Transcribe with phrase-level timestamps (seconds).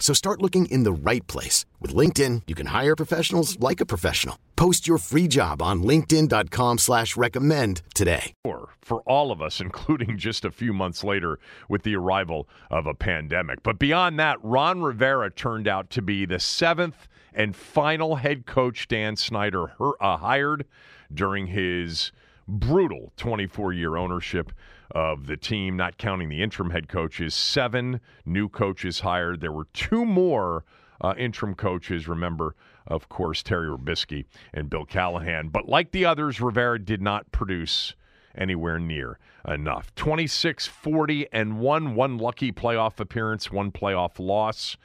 [0.00, 1.66] So start looking in the right place.
[1.78, 4.36] With LinkedIn, you can hire professionals like a professional.
[4.56, 8.32] Post your free job on linkedin.com slash recommend today.
[8.80, 12.94] For all of us, including just a few months later with the arrival of a
[12.94, 13.62] pandemic.
[13.62, 18.88] But beyond that, Ron Rivera turned out to be the seventh and final head coach
[18.88, 20.66] Dan Snyder uh, hired
[21.12, 22.10] during his
[22.48, 24.52] brutal 24 year ownership
[24.92, 27.34] of the team, not counting the interim head coaches.
[27.34, 29.40] Seven new coaches hired.
[29.40, 30.64] There were two more
[31.00, 32.08] uh, interim coaches.
[32.08, 32.54] Remember,
[32.86, 35.48] of course, Terry Robiskie and Bill Callahan.
[35.48, 37.94] But like the others, Rivera did not produce
[38.34, 39.94] anywhere near enough.
[39.94, 44.76] 26 40 and 1, one lucky playoff appearance, one playoff loss.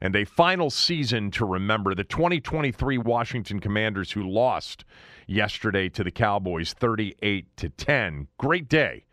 [0.00, 4.84] And a final season to remember the 2023 Washington Commanders who lost
[5.26, 8.28] yesterday to the Cowboys 38 to 10.
[8.38, 9.04] Great day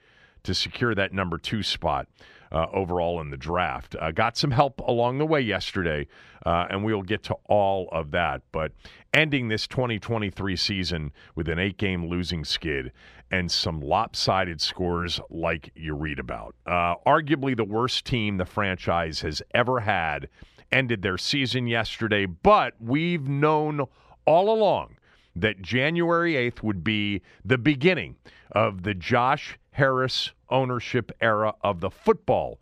[0.45, 2.07] to secure that number 2 spot.
[2.51, 3.97] Uh, overall in the draft.
[3.99, 6.07] Uh, got some help along the way yesterday,
[6.45, 8.43] uh, and we'll get to all of that.
[8.53, 8.71] But
[9.13, 12.93] ending this 2023 season with an eight game losing skid
[13.31, 16.55] and some lopsided scores like you read about.
[16.65, 20.29] Uh, arguably the worst team the franchise has ever had
[20.71, 23.81] ended their season yesterday, but we've known
[24.25, 24.97] all along
[25.35, 28.15] that January 8th would be the beginning
[28.51, 32.59] of the Josh Harris ownership era of the football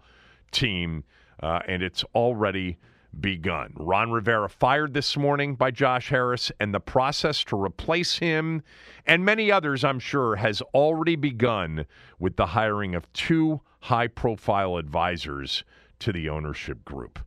[0.51, 1.03] team,
[1.41, 2.77] uh, and it's already
[3.19, 3.73] begun.
[3.75, 8.63] Ron Rivera fired this morning by Josh Harris, and the process to replace him
[9.05, 11.85] and many others, I'm sure, has already begun
[12.19, 15.63] with the hiring of two high profile advisors
[15.99, 17.19] to the ownership group.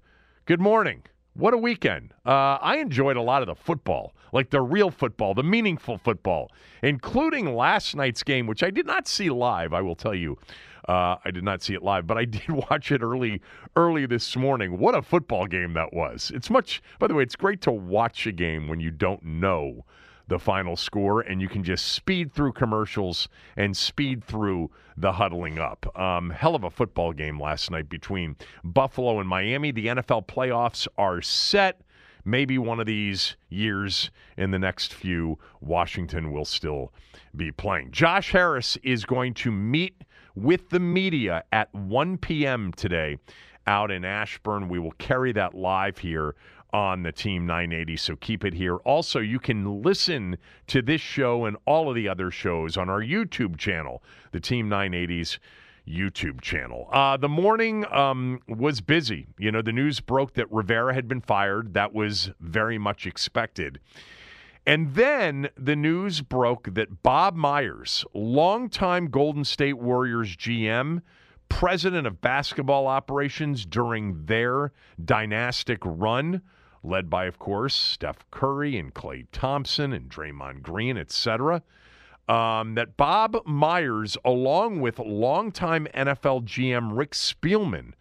[0.47, 1.03] Good morning.
[1.37, 2.15] What a weekend.
[2.25, 6.51] Uh, I enjoyed a lot of the football, like the real football, the meaningful football,
[6.83, 10.39] including last night's game, which I did not see live, I will tell you.
[10.89, 13.43] Uh, I did not see it live, but I did watch it early,
[13.77, 14.79] early this morning.
[14.79, 16.33] What a football game that was!
[16.35, 16.81] It's much.
[16.99, 19.85] By the way, it's great to watch a game when you don't know
[20.29, 25.59] the final score and you can just speed through commercials and speed through the huddling
[25.59, 25.99] up.
[25.99, 29.71] Um, hell of a football game last night between Buffalo and Miami.
[29.71, 31.81] The NFL playoffs are set.
[32.25, 36.93] Maybe one of these years in the next few, Washington will still
[37.37, 37.93] be playing.
[37.93, 40.03] Josh Harris is going to meet
[40.35, 42.73] with the media at 1 p.m.
[42.73, 43.17] today
[43.69, 44.69] out in Ashburn.
[44.69, 46.35] We will carry that live here
[46.77, 48.77] on the Team 980, so keep it here.
[48.77, 50.37] Also, you can listen
[50.67, 54.03] to this show and all of the other shows on our YouTube channel,
[54.33, 55.39] the Team 980's
[55.89, 56.91] YouTube channel.
[56.93, 59.27] Uh, the morning um, was busy.
[59.39, 61.73] You know, the news broke that Rivera had been fired.
[61.73, 63.81] That was very much expected.
[64.67, 71.01] And then the news broke that Bob Myers, longtime Golden State Warriors GM,
[71.49, 74.73] president of basketball operations during their
[75.03, 76.43] dynastic run,
[76.87, 81.63] led by, of course, Steph Curry and Klay Thompson and Draymond Green, etc.
[82.29, 87.93] Um, that Bob Myers, along with longtime NFL GM Rick Spielman,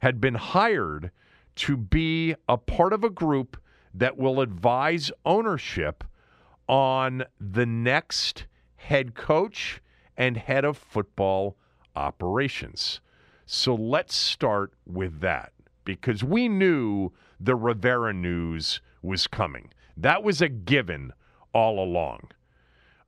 [0.00, 1.10] had been hired
[1.56, 3.56] to be a part of a group
[3.92, 6.04] that will advise ownership
[6.68, 9.80] on the next head coach
[10.16, 11.56] and head of football
[11.94, 13.00] operations.
[13.46, 15.52] So let's start with that
[15.84, 17.12] because we knew
[17.44, 19.70] the Rivera news was coming.
[19.96, 21.12] That was a given
[21.52, 22.30] all along.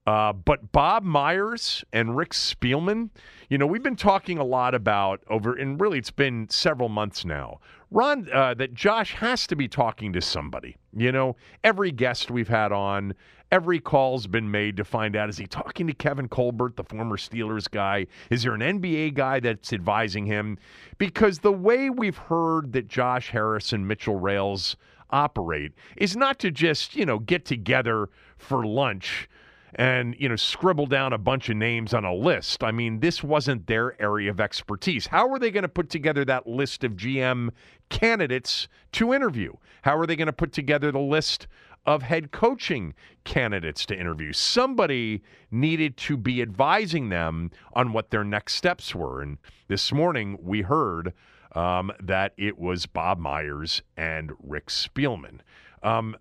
[0.06, 3.10] Uh, but Bob Myers and Rick Spielman,
[3.50, 7.24] you know, we've been talking a lot about over, and really it's been several months
[7.24, 7.58] now.
[7.90, 10.76] Ron, uh, that Josh has to be talking to somebody.
[10.96, 13.14] You know, every guest we've had on,
[13.50, 17.16] every call's been made to find out is he talking to Kevin Colbert, the former
[17.16, 18.06] Steelers guy?
[18.30, 20.56] Is there an NBA guy that's advising him?
[20.98, 24.76] Because the way we've heard that Josh Harris and Mitchell Rales
[25.10, 29.28] operate is not to just, you know, get together for lunch
[29.74, 32.62] and you know scribble down a bunch of names on a list.
[32.62, 35.06] I mean, this wasn't their area of expertise.
[35.06, 37.50] How are they going to put together that list of GM
[37.88, 39.52] candidates to interview?
[39.82, 41.46] How are they going to put together the list
[41.84, 44.32] of head coaching candidates to interview?
[44.32, 49.22] Somebody needed to be advising them on what their next steps were.
[49.22, 51.12] And this morning we heard
[51.54, 55.40] um, that it was Bob Myers and Rick Spielman.
[55.82, 56.16] Um,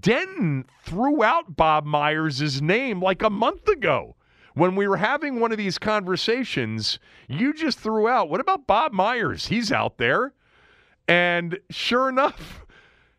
[0.00, 4.16] Denton threw out Bob Myers' name like a month ago.
[4.54, 8.92] When we were having one of these conversations, you just threw out, what about Bob
[8.92, 9.46] Myers?
[9.46, 10.32] He's out there.
[11.08, 12.64] And sure enough,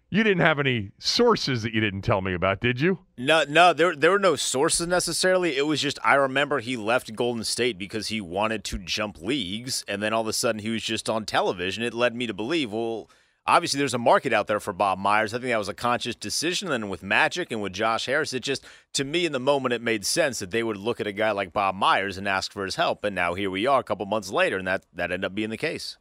[0.09, 2.99] you didn't have any sources that you didn't tell me about, did you?
[3.17, 5.57] No, no, there there were no sources necessarily.
[5.57, 9.83] It was just I remember he left Golden State because he wanted to jump leagues,
[9.87, 11.83] and then all of a sudden he was just on television.
[11.83, 13.09] It led me to believe, well,
[13.47, 15.33] obviously there's a market out there for Bob Myers.
[15.33, 16.71] I think that was a conscious decision.
[16.71, 19.81] And with Magic and with Josh Harris, it just, to me, in the moment, it
[19.81, 22.65] made sense that they would look at a guy like Bob Myers and ask for
[22.65, 23.03] his help.
[23.03, 25.49] And now here we are a couple months later, and that, that ended up being
[25.49, 25.97] the case.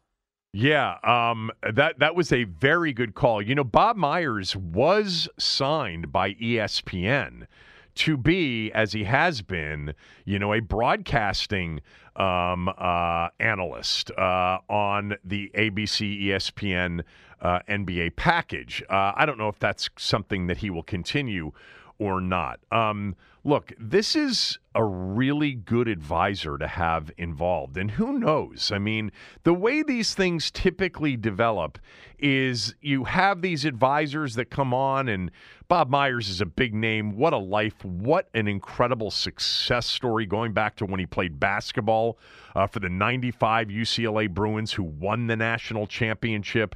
[0.57, 3.43] Yeah, um, that that was a very good call.
[3.43, 7.49] You know, Bob Myers was signed by ESPN
[7.97, 9.95] to be, as he has been,
[10.25, 11.81] you know, a broadcasting
[12.17, 17.03] um, uh, analyst uh, on the ABC ESPN
[17.45, 18.83] uh, NBA package.
[18.91, 21.53] Uh, I don't know if that's something that he will continue
[21.99, 22.59] or not.
[22.73, 23.15] Um,
[23.45, 27.77] look, this is a really good advisor to have involved.
[27.77, 28.73] And who knows?
[28.73, 29.13] I mean,
[29.45, 31.79] the way these things typically develop
[32.19, 35.31] is you have these advisors that come on, and
[35.69, 37.17] Bob Myers is a big name.
[37.17, 37.85] What a life.
[37.85, 42.19] What an incredible success story going back to when he played basketball
[42.57, 46.75] uh, for the 95 UCLA Bruins, who won the national championship.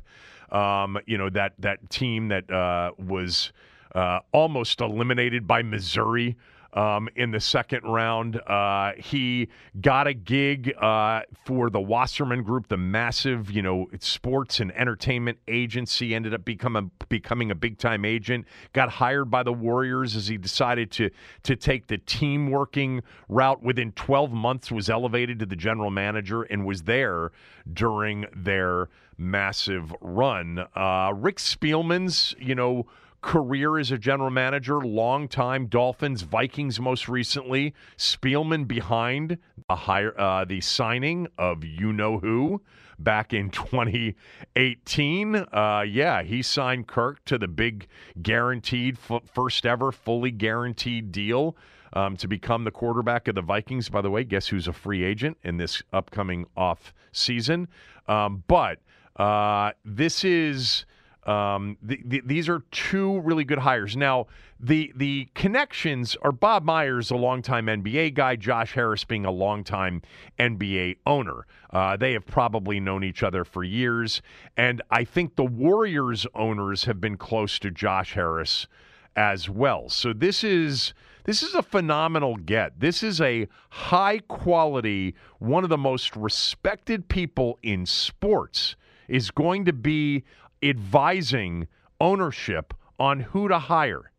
[0.50, 3.52] Um, you know, that, that team that uh, was
[3.94, 6.36] uh, almost eliminated by Missouri.
[6.74, 8.36] Um, in the second round.
[8.46, 9.48] Uh, he
[9.80, 15.38] got a gig uh, for the Wasserman Group, the massive, you know, sports and entertainment
[15.48, 16.14] agency.
[16.14, 18.46] Ended up becoming becoming a big time agent.
[18.74, 21.10] Got hired by the Warriors as he decided to
[21.44, 23.62] to take the team working route.
[23.62, 27.32] Within 12 months, was elevated to the general manager and was there
[27.72, 30.64] during their massive run.
[30.76, 32.86] Uh, Rick Spielman's, you know
[33.20, 37.74] career as a general manager, long-time Dolphins, Vikings most recently.
[37.96, 42.62] Spielman behind the hire, uh, the signing of you know who
[42.98, 45.36] back in 2018.
[45.36, 47.88] Uh, yeah, he signed Kirk to the big
[48.22, 51.56] guaranteed f- first ever fully guaranteed deal.
[51.94, 53.88] Um, to become the quarterback of the Vikings.
[53.88, 57.66] By the way, guess who's a free agent in this upcoming off season?
[58.06, 58.80] Um, but
[59.16, 60.84] uh, this is
[61.28, 63.96] um, the, the, these are two really good hires.
[63.96, 69.30] Now, the the connections are Bob Myers, a longtime NBA guy, Josh Harris being a
[69.30, 70.00] longtime
[70.38, 71.46] NBA owner.
[71.70, 74.22] Uh, they have probably known each other for years,
[74.56, 78.66] and I think the Warriors owners have been close to Josh Harris
[79.14, 79.90] as well.
[79.90, 80.94] So this is
[81.24, 82.80] this is a phenomenal get.
[82.80, 88.76] This is a high quality, one of the most respected people in sports
[89.08, 90.24] is going to be
[90.62, 91.68] advising
[92.00, 94.10] ownership on who to hire.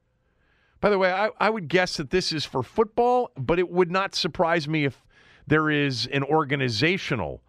[0.82, 3.92] By the way, I, I would guess that this is for football, but it would
[3.92, 5.06] not surprise me if
[5.48, 7.42] there is an organizational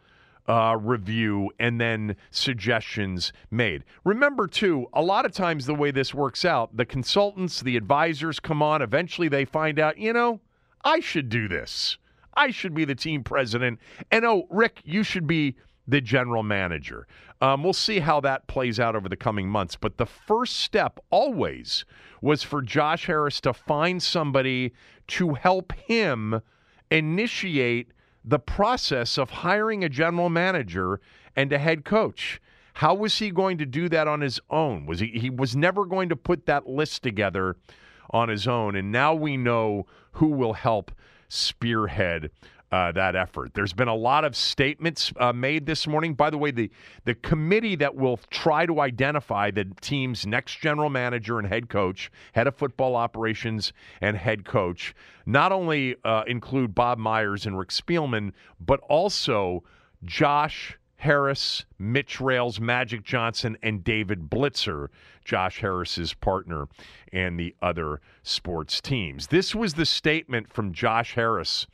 [0.48, 3.84] uh, review and then suggestions made.
[4.04, 8.40] Remember, too, a lot of times the way this works out, the consultants, the advisors
[8.40, 10.40] come on, eventually they find out, you know,
[10.82, 11.98] I should do this.
[12.34, 13.78] I should be the team president.
[14.10, 15.56] And oh, Rick, you should be
[15.90, 17.06] the general manager.
[17.40, 19.76] Um, we'll see how that plays out over the coming months.
[19.76, 21.84] But the first step always
[22.20, 24.72] was for Josh Harris to find somebody
[25.08, 26.42] to help him
[26.90, 27.92] initiate
[28.24, 31.00] the process of hiring a general manager
[31.34, 32.40] and a head coach.
[32.74, 34.86] How was he going to do that on his own?
[34.86, 37.56] Was he he was never going to put that list together
[38.10, 40.90] on his own and now we know who will help
[41.28, 42.30] spearhead
[42.72, 43.52] uh, that effort.
[43.54, 46.14] There's been a lot of statements uh, made this morning.
[46.14, 46.70] By the way, the
[47.04, 52.10] the committee that will try to identify the team's next general manager and head coach,
[52.32, 54.94] head of football operations and head coach,
[55.26, 59.64] not only uh, include Bob Myers and Rick Spielman, but also
[60.04, 64.88] Josh Harris, Mitch Rales, Magic Johnson, and David Blitzer,
[65.24, 66.68] Josh Harris's partner,
[67.10, 69.28] and the other sports teams.
[69.28, 71.66] This was the statement from Josh Harris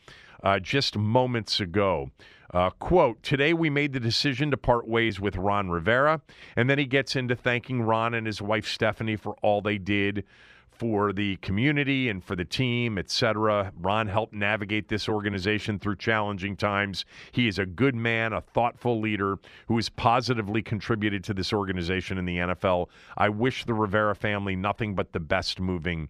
[0.46, 2.08] uh, just moments ago.
[2.54, 6.20] Uh, quote, today we made the decision to part ways with Ron Rivera.
[6.54, 10.24] And then he gets into thanking Ron and his wife Stephanie for all they did
[10.70, 13.72] for the community and for the team, etc.
[13.76, 17.04] Ron helped navigate this organization through challenging times.
[17.32, 22.18] He is a good man, a thoughtful leader who has positively contributed to this organization
[22.18, 22.86] in the NFL.
[23.16, 26.08] I wish the Rivera family nothing but the best moving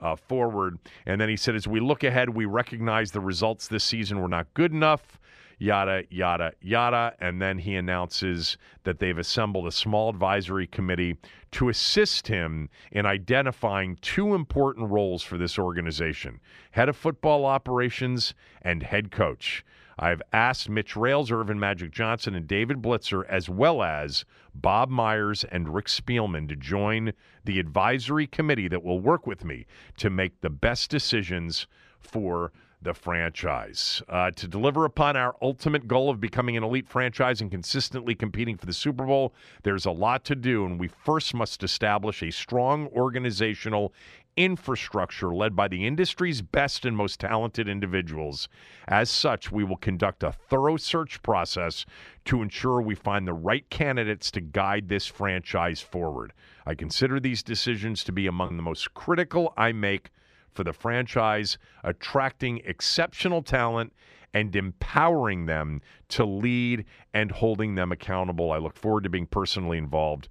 [0.00, 0.78] uh, forward.
[1.06, 4.28] And then he said, as we look ahead, we recognize the results this season were
[4.28, 5.18] not good enough.
[5.60, 7.14] Yada, yada, yada.
[7.20, 11.16] And then he announces that they've assembled a small advisory committee
[11.52, 16.40] to assist him in identifying two important roles for this organization
[16.70, 19.64] head of football operations and head coach.
[19.98, 24.24] I've asked Mitch Rales, Earvin Magic Johnson, and David Blitzer, as well as
[24.54, 27.12] Bob Myers and Rick Spielman, to join
[27.44, 31.66] the advisory committee that will work with me to make the best decisions
[31.98, 34.02] for the franchise.
[34.08, 38.56] Uh, to deliver upon our ultimate goal of becoming an elite franchise and consistently competing
[38.56, 42.30] for the Super Bowl, there's a lot to do, and we first must establish a
[42.30, 43.92] strong organizational
[44.38, 48.48] infrastructure led by the industry's best and most talented individuals.
[48.86, 51.84] As such, we will conduct a thorough search process
[52.26, 56.32] to ensure we find the right candidates to guide this franchise forward.
[56.64, 60.10] I consider these decisions to be among the most critical I make
[60.52, 63.92] for the franchise, attracting exceptional talent
[64.34, 65.80] and empowering them
[66.10, 68.52] to lead and holding them accountable.
[68.52, 70.28] I look forward to being personally involved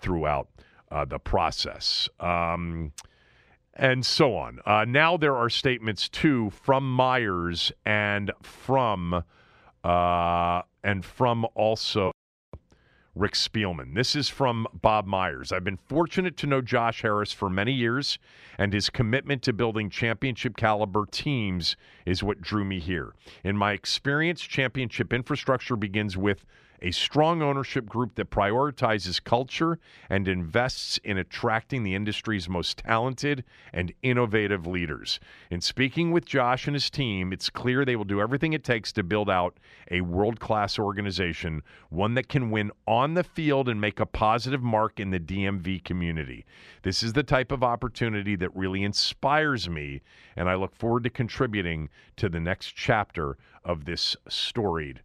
[0.00, 0.48] throughout
[0.90, 2.08] uh, the process.
[2.18, 2.92] Um,
[3.74, 4.60] and so on.
[4.64, 9.24] Uh, now there are statements too from Myers and from
[9.82, 12.12] uh, and from also
[13.14, 13.94] Rick Spielman.
[13.94, 15.52] This is from Bob Myers.
[15.52, 18.18] I've been fortunate to know Josh Harris for many years,
[18.58, 21.76] and his commitment to building championship caliber teams
[22.06, 23.14] is what drew me here.
[23.44, 26.44] In my experience, championship infrastructure begins with
[26.84, 29.78] a strong ownership group that prioritizes culture
[30.10, 35.18] and invests in attracting the industry's most talented and innovative leaders.
[35.50, 38.92] In speaking with Josh and his team, it's clear they will do everything it takes
[38.92, 39.56] to build out
[39.90, 44.62] a world class organization, one that can win on the field and make a positive
[44.62, 46.44] mark in the DMV community.
[46.82, 50.02] This is the type of opportunity that really inspires me,
[50.36, 55.00] and I look forward to contributing to the next chapter of this storied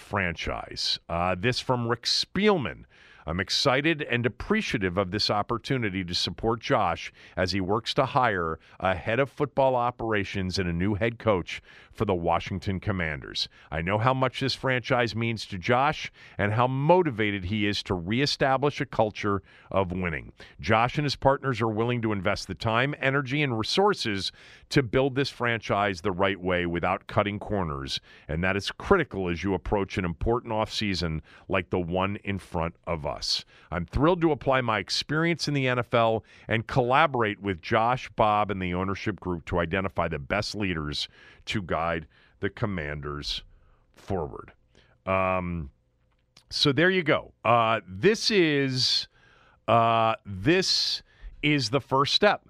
[0.00, 0.98] franchise.
[1.08, 2.84] Uh, this from Rick Spielman.
[3.26, 8.58] I'm excited and appreciative of this opportunity to support Josh as he works to hire
[8.80, 13.48] a head of football operations and a new head coach for the Washington Commanders.
[13.70, 17.94] I know how much this franchise means to Josh and how motivated he is to
[17.94, 20.32] reestablish a culture of winning.
[20.60, 24.32] Josh and his partners are willing to invest the time, energy, and resources
[24.70, 29.42] to build this franchise the right way without cutting corners, and that is critical as
[29.42, 33.44] you approach an important offseason like the one in front of us.
[33.70, 38.62] I'm thrilled to apply my experience in the NFL and collaborate with Josh, Bob, and
[38.62, 41.08] the ownership group to identify the best leaders
[41.46, 42.06] to guide
[42.38, 43.42] the commanders
[43.94, 44.52] forward.
[45.04, 45.70] Um,
[46.48, 47.32] so there you go.
[47.44, 49.08] Uh, this is
[49.68, 51.02] uh, this
[51.42, 52.42] is the first step.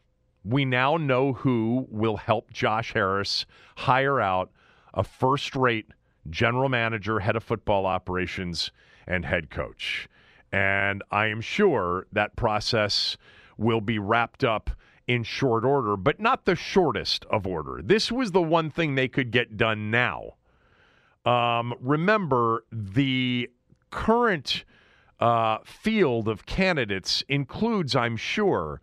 [0.45, 4.51] We now know who will help Josh Harris hire out
[4.95, 5.89] a first-rate
[6.29, 8.71] general manager, head of football operations,
[9.07, 10.09] and head coach.
[10.53, 13.17] And I am sure that process
[13.57, 14.71] will be wrapped up
[15.07, 17.81] in short order, but not the shortest of order.
[17.83, 20.35] This was the one thing they could get done now.
[21.25, 23.51] Um, remember, the
[23.91, 24.65] current
[25.19, 28.81] uh, field of candidates includes, I'm sure,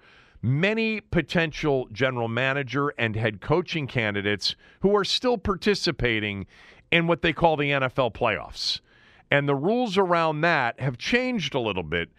[0.48, 6.48] many potential general manager and head coaching candidates who are still participating
[6.92, 8.80] in what they call the NFL playoffs.
[9.30, 12.10] And the rules around that have changed a little bit.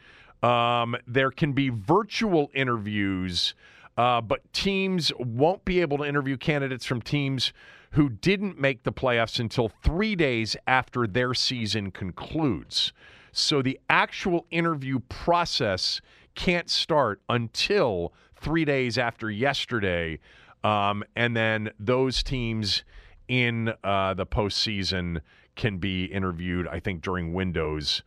[0.43, 3.55] Um, there can be virtual interviews,
[3.97, 7.53] uh, but teams won't be able to interview candidates from teams
[7.93, 12.93] who didn't make the playoffs until three days after their season concludes.
[13.33, 16.01] So the actual interview process
[16.39, 20.21] can't start until three days after yesterday.
[20.63, 22.85] Um, and then those teams
[23.27, 25.21] in uh, the postseason
[25.57, 28.03] can be interviewed, I think, during windows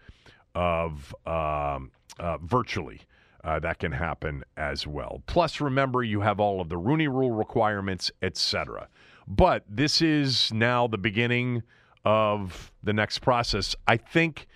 [0.55, 3.01] of um, uh, virtually.
[3.43, 5.21] Uh, that can happen as well.
[5.25, 8.87] Plus, remember, you have all of the Rooney Rule requirements, etc.
[9.27, 11.63] But this is now the beginning
[12.05, 13.75] of the next process.
[13.87, 14.47] I think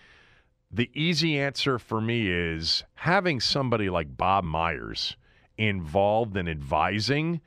[0.76, 5.16] the easy answer for me is having somebody like Bob Myers
[5.58, 7.40] involved in advising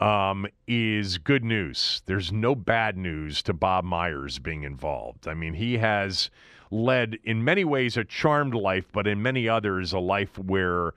[0.00, 2.02] um, is good news.
[2.06, 5.28] There's no bad news to Bob Myers being involved.
[5.28, 6.30] I mean, he has
[6.72, 10.94] led, in many ways, a charmed life, but in many others, a life where,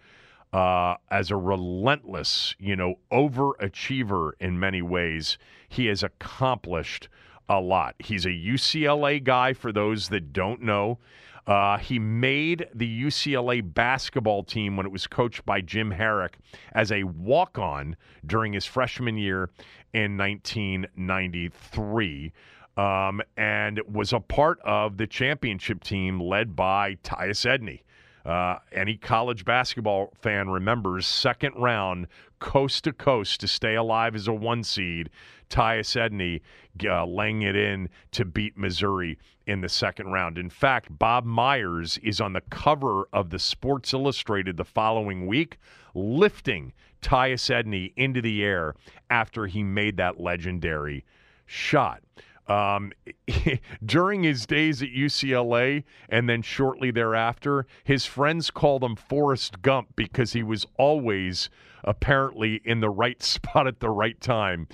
[0.51, 5.37] uh, as a relentless, you know, overachiever in many ways,
[5.69, 7.07] he has accomplished
[7.47, 7.93] a lot.
[7.99, 10.97] He's a UCLA guy, for those that don't know.
[11.47, 16.33] Uh, he made the UCLA basketball team when it was coached by Jim Harrick
[16.73, 19.49] as a walk on during his freshman year
[19.93, 22.33] in 1993.
[22.75, 27.81] Um, and was a part of the championship team led by Tyus Edney.
[28.23, 32.07] Uh, any college basketball fan remembers second round,
[32.39, 35.09] coast to coast to stay alive as a one seed.
[35.49, 36.41] Tyus Edney
[36.85, 40.37] uh, laying it in to beat Missouri in the second round.
[40.37, 45.57] In fact, Bob Myers is on the cover of the Sports Illustrated the following week,
[45.93, 48.75] lifting Tyus Edney into the air
[49.09, 51.05] after he made that legendary
[51.45, 52.01] shot.
[52.47, 52.93] Um,
[53.85, 59.95] during his days at UCLA and then shortly thereafter, his friends called him Forrest Gump
[59.95, 61.49] because he was always
[61.83, 64.67] apparently in the right spot at the right time.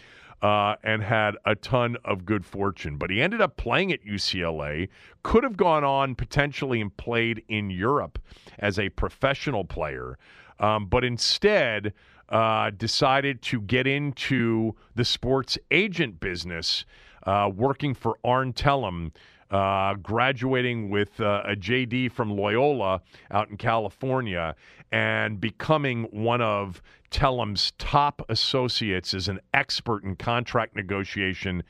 [0.43, 2.97] Uh, and had a ton of good fortune.
[2.97, 4.89] But he ended up playing at UCLA,
[5.23, 8.19] could have gone on potentially and played in Europe
[8.59, 10.17] as a professional player,
[10.59, 11.93] um, but instead
[12.27, 16.83] uh, decided to get into the sports agent business
[17.25, 19.11] uh, working for Arn Tellem,
[19.51, 23.01] uh, graduating with uh, a JD from Loyola
[23.31, 24.55] out in California,
[24.91, 26.81] and becoming one of
[27.13, 31.61] Tellem's top associates is an expert in contract negotiation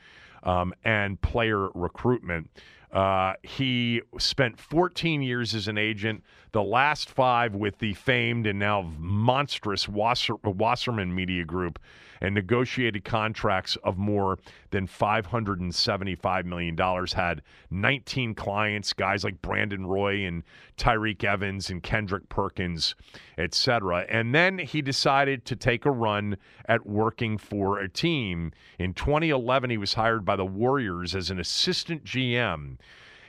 [0.42, 2.50] um, and player recruitment.
[2.90, 6.24] Uh, he spent 14 years as an agent,
[6.54, 11.80] the last five with the famed and now monstrous Wasser- Wasserman Media Group
[12.20, 14.38] and negotiated contracts of more
[14.70, 16.78] than $575 million.
[17.12, 20.44] Had 19 clients, guys like Brandon Roy and
[20.76, 22.94] Tyreke Evans and Kendrick Perkins,
[23.36, 24.06] etc.
[24.08, 26.36] And then he decided to take a run
[26.66, 28.52] at working for a team.
[28.78, 32.76] In 2011, he was hired by the Warriors as an assistant GM.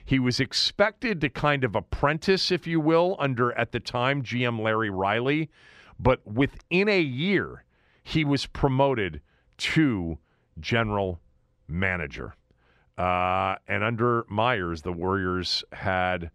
[0.05, 4.61] He was expected to kind of apprentice, if you will, under at the time GM
[4.61, 5.49] Larry Riley.
[5.99, 7.63] But within a year,
[8.03, 9.21] he was promoted
[9.57, 10.19] to
[10.59, 11.19] general
[11.67, 12.35] manager.
[12.97, 16.29] Uh, and under Myers, the Warriors had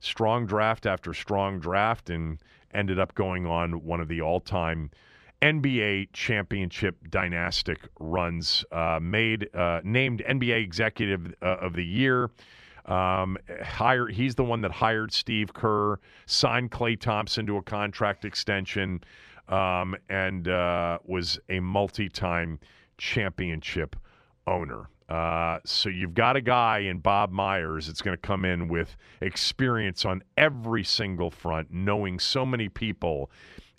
[0.00, 2.38] strong draft after strong draft and
[2.72, 4.90] ended up going on one of the all time
[5.42, 8.64] NBA championship dynastic runs.
[8.70, 12.30] Uh, made uh, named NBA Executive uh, of the Year.
[12.88, 13.36] Um,
[14.10, 19.02] he's the one that hired Steve Kerr, signed Klay Thompson to a contract extension
[19.48, 22.58] um, and uh, was a multi time
[22.96, 23.94] championship
[24.46, 24.88] owner.
[25.08, 28.96] Uh, so you've got a guy in Bob Myers that's going to come in with
[29.22, 33.30] experience on every single front, knowing so many people.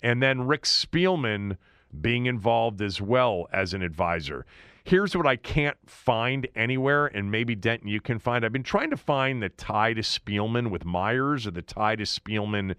[0.02, 1.56] And then Rick Spielman
[2.00, 4.44] being involved as well as an advisor.
[4.90, 8.44] Here's what I can't find anywhere, and maybe Denton you can find.
[8.44, 12.02] I've been trying to find the tie to Spielman with Myers or the tie to
[12.02, 12.74] Spielman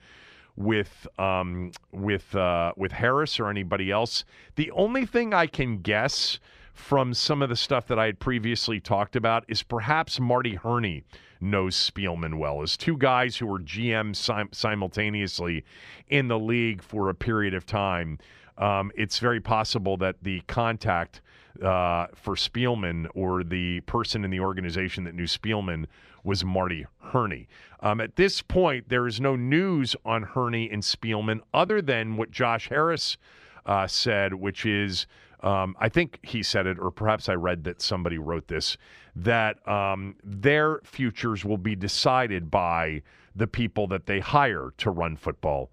[0.58, 4.26] with um, with uh, with Harris or anybody else.
[4.58, 6.38] The only thing I can guess
[6.74, 11.06] from some of the stuff that I had previously talked about is perhaps Marty Hurney
[11.40, 12.62] knows Spielman well.
[12.62, 15.64] As two guys who were GM sim- simultaneously
[16.10, 18.18] in the league for a period of time,
[18.58, 21.22] um, it's very possible that the contact
[21.62, 25.86] uh, for Spielman or the person in the organization that knew Spielman
[26.24, 27.48] was Marty Hurney.
[27.82, 32.32] Um, at this point, there is no news on Hurney and Spielman other than what
[32.32, 33.18] Josh Harris
[33.66, 35.08] uh, said, which is
[35.44, 38.78] um, I think he said it, or perhaps I read that somebody wrote this,
[39.16, 43.02] that um, their futures will be decided by
[43.36, 45.72] the people that they hire to run football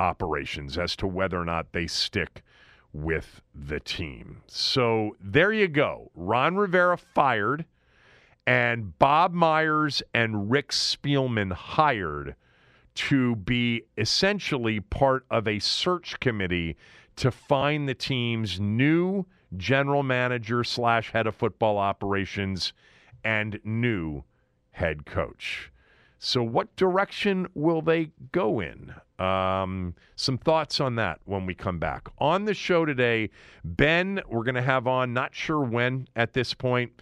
[0.00, 2.42] operations as to whether or not they stick
[2.92, 4.42] with the team.
[4.46, 6.10] So there you go.
[6.14, 7.64] Ron Rivera fired,
[8.46, 12.34] and Bob Myers and Rick Spielman hired
[12.94, 16.76] to be essentially part of a search committee
[17.16, 19.24] to find the team's new
[19.56, 22.72] general manager slash head of football operations
[23.22, 24.24] and new
[24.72, 25.69] head coach.
[26.22, 28.94] So, what direction will they go in?
[29.18, 32.08] Um, some thoughts on that when we come back.
[32.18, 33.30] On the show today,
[33.64, 36.92] Ben, we're going to have on, not sure when at this point.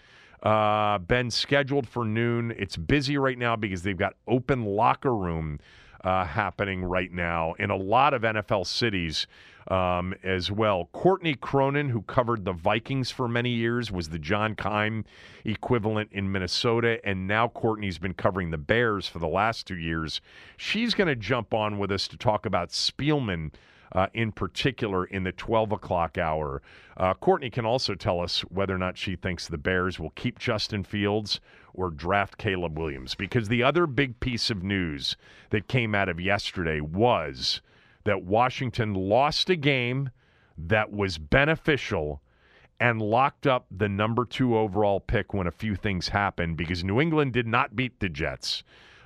[0.40, 2.54] Uh, Ben scheduled for noon.
[2.56, 5.58] It's busy right now because they've got open locker room
[6.04, 9.26] uh, happening right now in a lot of NFL cities
[9.68, 10.88] um, as well.
[10.92, 15.04] Courtney Cronin, who covered the Vikings for many years, was the John Keim
[15.44, 20.20] equivalent in Minnesota, and now Courtney's been covering the Bears for the last two years.
[20.56, 23.52] She's going to jump on with us to talk about Spielman.
[23.92, 26.60] Uh, in particular, in the 12 o'clock hour.
[26.98, 30.38] Uh, Courtney can also tell us whether or not she thinks the Bears will keep
[30.38, 31.40] Justin Fields
[31.72, 33.14] or draft Caleb Williams.
[33.14, 35.16] Because the other big piece of news
[35.50, 37.62] that came out of yesterday was
[38.04, 40.10] that Washington lost a game
[40.56, 42.20] that was beneficial
[42.80, 47.00] and locked up the number two overall pick when a few things happened because New
[47.00, 48.62] England did not beat the Jets.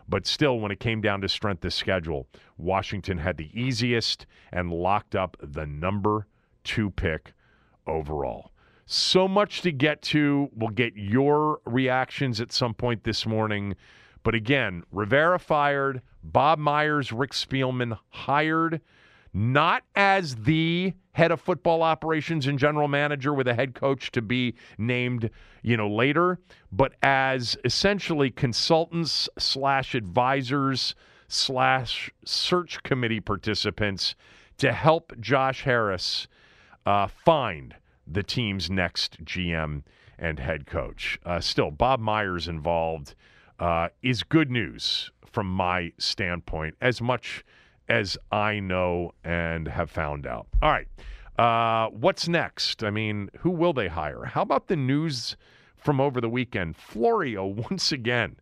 [0.09, 4.73] But still, when it came down to strength of schedule, Washington had the easiest and
[4.73, 6.27] locked up the number
[6.65, 7.33] two pick
[7.87, 8.51] overall.
[8.85, 10.51] So much to get to.
[10.55, 13.75] We'll get your reactions at some point this morning.
[14.23, 18.81] But again, Rivera fired, Bob Myers, Rick Spielman hired,
[19.35, 24.23] not as the head of football operations and general manager with a head coach to
[24.23, 25.31] be named,
[25.63, 26.39] you know, later,
[26.71, 30.95] but as essentially consultants slash advisors
[31.29, 34.15] slash search committee participants
[34.59, 36.27] to help Josh Harris
[36.85, 37.75] uh, find
[38.07, 39.83] the team's next GM
[40.19, 41.19] and head coach.
[41.25, 43.15] Uh, still, Bob Myers involved
[43.59, 47.45] uh, is good news from my standpoint, as much
[47.89, 50.47] as I know and have found out.
[50.61, 50.89] All right.
[51.39, 52.85] Uh, what's next?
[52.85, 54.25] I mean, who will they hire?
[54.25, 55.37] How about the news
[55.77, 56.77] from over the weekend?
[56.77, 58.37] Florio, once again.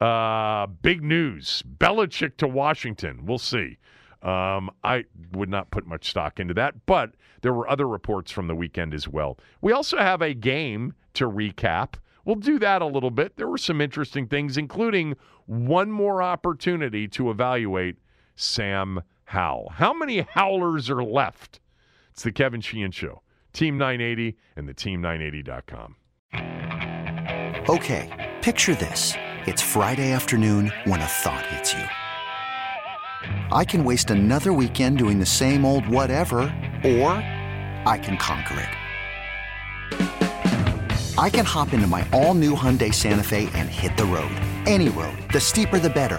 [0.00, 1.62] Uh, big news.
[1.78, 3.26] Belichick to Washington.
[3.26, 3.78] We'll see.
[4.22, 8.48] Um, I would not put much stock into that, but there were other reports from
[8.48, 9.38] the weekend as well.
[9.60, 11.94] We also have a game to recap.
[12.24, 13.36] We'll do that a little bit.
[13.36, 17.96] There were some interesting things, including one more opportunity to evaluate
[18.40, 19.72] Sam Howell.
[19.76, 21.60] How many Howlers are left?
[22.12, 23.22] It's the Kevin Sheehan Show.
[23.52, 25.96] Team 980 and the team980.com.
[27.68, 29.12] Okay, picture this.
[29.46, 31.84] It's Friday afternoon when a thought hits you.
[33.52, 36.40] I can waste another weekend doing the same old whatever,
[36.84, 37.12] or
[37.84, 38.68] I can conquer it.
[41.18, 44.32] I can hop into my all new Hyundai Santa Fe and hit the road.
[44.66, 45.18] Any road.
[45.32, 46.18] The steeper, the better.